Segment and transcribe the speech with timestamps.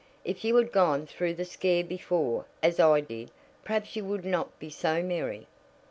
[0.25, 3.29] "If you had gone through the scare before, as I did,
[3.63, 5.45] perhaps you would not be so merry."